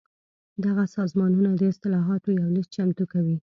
دغه 0.65 0.83
سازمانونه 0.95 1.49
د 1.55 1.61
اصلاحاتو 1.73 2.29
یو 2.39 2.47
لېست 2.55 2.69
چمتو 2.75 3.03
کوي. 3.13 3.37